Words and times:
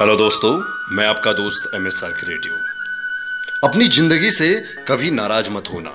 Hello 0.00 0.14
दोस्तों, 0.16 0.50
मैं 0.96 1.06
आपका 1.06 1.32
दोस्त 1.32 1.74
एम 1.74 1.86
एस 1.86 2.00
आर 2.04 2.10
क्रिएटिव 2.10 2.52
अपनी 3.64 3.88
ज़िंदगी 3.88 4.30
से 4.30 4.48
कभी 4.88 5.10
नाराज़ 5.10 5.50
मत 5.50 5.64
होना। 5.72 5.90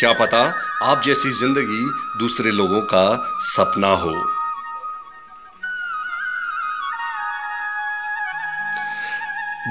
क्या 0.00 0.12
पता 0.12 0.42
आप 0.82 1.02
जैसी 1.06 1.30
ज़िंदगी 1.30 1.82
दूसरे 2.18 2.50
लोगों 2.50 2.80
का 2.92 3.02
सपना 3.46 3.88
हो। 3.94 4.12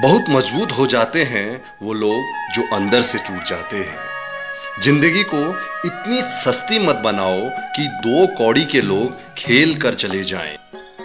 बहुत 0.02 0.30
मज़बूत 0.30 0.78
हो 0.78 0.86
जाते 0.88 1.24
हैं 1.24 1.48
वो 1.82 1.92
लोग 1.94 2.54
जो 2.54 2.68
अंदर 2.76 3.02
से 3.02 3.18
टूट 3.18 3.42
जाते 3.48 3.76
हैं। 3.76 3.98
ज़िंदगी 4.82 5.22
को 5.34 5.44
इतनी 5.86 6.20
सस्ती 6.34 6.86
मत 6.86 7.02
बनाओ 7.04 7.48
कि 7.76 7.88
दो 8.04 8.26
कौड़ी 8.36 8.64
के 8.66 8.80
लोग 8.82 9.34
खेल 9.38 9.76
कर 9.76 9.94
चले 9.96 10.24
जाएँ। 10.24 10.56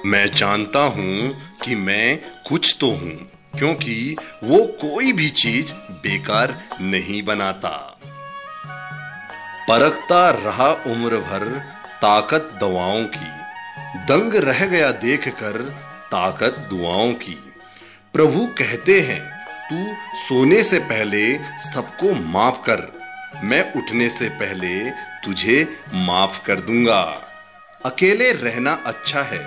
मैं 0.05 0.25
जानता 0.31 0.79
हूँ 0.79 1.29
कि 1.63 1.75
मैं 1.75 2.17
कुछ 2.47 2.75
तो 2.79 2.89
हूँ, 2.91 3.13
क्योंकि 3.57 4.15
वो 4.43 4.57
कोई 4.81 5.11
भी 5.13 5.29
चीज़ 5.31 5.73
बेकार 6.03 6.55
नहीं 6.81 7.21
बनाता। 7.23 7.69
परखता 9.69 10.29
रहा 10.29 10.69
उम्र 10.87 11.17
भर 11.19 11.47
ताकत 12.01 12.51
दवाओं 12.61 13.03
की, 13.07 13.31
दंग 14.05 14.35
रह 14.43 14.65
गया 14.65 14.91
देखकर 14.91 15.61
ताकत 16.11 16.67
दुआओं 16.69 17.13
की। 17.13 17.37
प्रभु 18.13 18.45
कहते 18.57 18.99
हैं, 19.01 19.21
तू 19.69 19.85
सोने 20.19 20.63
से 20.63 20.79
पहले 20.85 21.37
सबको 21.63 22.13
माफ़ 22.27 22.59
कर, 22.59 22.91
मैं 23.43 23.73
उठने 23.73 24.09
से 24.09 24.29
पहले 24.39 24.89
तुझे 25.23 25.67
माफ़ 25.95 26.43
कर 26.45 26.59
दूँगा। 26.61 27.01
अकेले 27.85 28.31
रहना 28.31 28.71
अच्छा 28.85 29.21
है, 29.21 29.39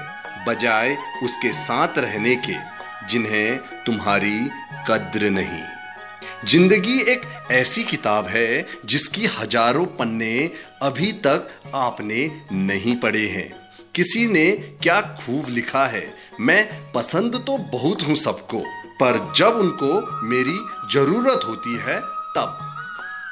बजाय 0.48 0.96
उसके 1.22 1.52
साथ 1.52 1.98
रहने 1.98 2.36
के, 2.36 2.54
जिन्हें 3.06 3.58
तुम्हारी 3.86 4.50
कद्र 4.88 5.30
नहीं। 5.30 5.62
ज़िंदगी 6.44 7.00
एक 7.00 7.22
ऐसी 7.50 7.82
किताब 7.84 8.26
है, 8.26 8.66
जिसकी 8.84 9.24
हज़ारों 9.26 9.84
पन्ने 9.86 10.50
अभी 10.82 11.12
तक 11.12 11.48
आपने 11.74 12.30
नहीं 12.52 12.96
पढ़े 12.96 13.26
हैं। 13.26 13.50
किसी 13.94 14.26
ने 14.26 14.50
क्या 14.82 15.00
खूब 15.00 15.48
लिखा 15.48 15.86
है? 15.86 16.14
मैं 16.40 16.92
पसंद 16.92 17.42
तो 17.46 17.58
बहुत 17.58 18.02
हूँ 18.02 18.16
सबको, 18.16 18.60
पर 19.00 19.32
जब 19.36 19.56
उनको 19.56 20.20
मेरी 20.22 20.58
ज़रूरत 20.92 21.40
होती 21.44 21.76
है, 21.76 22.00
तब। 22.36 22.58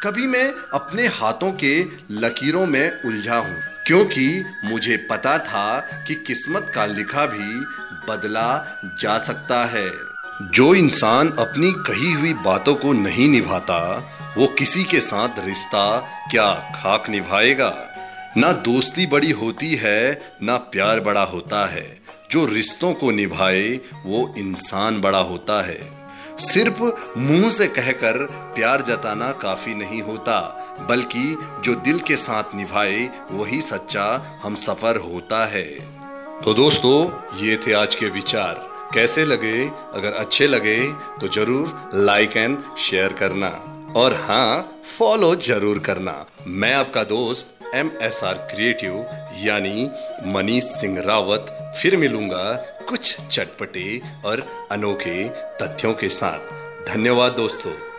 कभी 0.05 0.27
मैं 0.27 0.52
अपने 0.75 1.06
हाथों 1.06 1.52
के 1.52 1.80
लकीरों 2.11 2.67
में 2.67 3.02
उलझा 3.02 3.36
हूँ। 3.36 3.75
क्योंकि 3.87 4.45
मुझे 4.65 4.97
पता 4.97 5.39
था 5.39 5.81
कि 5.81 6.15
किस्मत 6.15 6.73
का 6.75 6.87
लिखा 6.87 7.27
भी 7.27 7.65
बदला 8.12 8.81
जा 8.84 9.19
सकता 9.19 9.65
है। 9.65 9.91
जो 10.42 10.75
इंसान 10.75 11.29
अपनी 11.29 11.73
कही 11.77 12.12
हुई 12.12 12.34
बातों 12.34 12.75
को 12.75 12.92
नहीं 12.92 13.29
निभाता, 13.29 14.11
वो 14.39 14.47
किसी 14.47 14.84
के 14.84 15.01
साथ 15.01 15.29
रिश्ता 15.39 15.98
क्या 16.31 16.55
खाक 16.55 17.09
निभाएगा? 17.09 17.87
ना 18.37 18.53
दोस्ती 18.53 19.07
बड़ी 19.07 19.31
होती 19.31 19.75
है, 19.75 20.23
ना 20.42 20.57
प्यार 20.57 21.01
बड़ा 21.01 21.23
होता 21.23 21.67
है। 21.67 22.01
जो 22.31 22.47
रिश्तों 22.47 22.95
को 22.95 23.11
निभाए, 23.11 23.81
वो 24.07 24.34
इंसान 24.39 25.01
बड़ा 25.01 25.19
होता 25.19 25.67
है। 25.67 26.05
सिर्फ़ 26.41 26.83
मुँह 27.19 27.51
से 27.51 27.67
कहकर 27.67 28.17
प्यार 28.55 28.83
जताना 28.83 29.31
काफ़ी 29.33 29.75
नहीं 29.75 30.01
होता, 30.03 30.39
बल्कि 30.89 31.37
जो 31.65 31.75
दिल 31.81 31.98
के 32.01 32.17
साथ 32.17 32.55
निभाए, 32.55 33.09
वही 33.31 33.61
सच्चा 33.62 34.05
हम 34.42 34.55
सफ़र 34.57 34.97
होता 35.03 35.45
है। 35.47 35.64
तो 36.45 36.55
दोस्तों, 36.55 36.98
ये 37.39 37.57
थे 37.57 37.73
आज 37.73 37.95
के 37.95 38.09
विचार। 38.11 38.64
कैसे 38.95 39.25
लगे? 39.25 39.67
अगर 39.95 40.12
अच्छे 40.14 40.47
लगे 40.47 40.79
तो 41.20 41.29
ज़रूर 41.34 41.91
लाइक 41.95 42.37
एंड 42.37 42.59
शेयर 42.79 43.12
करना। 43.12 43.48
और 43.97 44.14
हाँ 44.20 44.81
फॉलो 44.98 45.34
ज़रूर 45.37 45.79
करना। 45.79 46.25
मैं 46.47 46.75
आपका 46.75 47.05
दोस्त 47.07 47.75
एम 47.75 47.91
एस 48.02 48.23
आर 48.25 48.35
क्रिएटिव 48.51 48.95
यानी 49.39 49.91
मनीष 50.33 50.64
सिंह 50.70 51.01
रावत, 51.01 51.46
फिर 51.80 51.96
मिलूँगा 51.96 52.55
कुछ 52.89 53.17
चटपटे 53.20 54.02
और 54.24 54.69
अनोखे 54.70 55.29
तथ्यों 55.29 55.95
के 55.95 56.08
साथ। 56.08 56.39
धन्यवाद 56.86 57.33
दोस्तों। 57.33 57.95